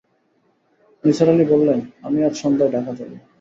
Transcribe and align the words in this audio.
নিসার 1.03 1.27
আলি 1.29 1.45
বললেন, 1.53 1.79
আমি 2.03 2.19
আজ 2.27 2.33
সন্ধ্যায় 2.41 2.71
ঢাকা 2.75 2.91
যাব। 2.97 3.11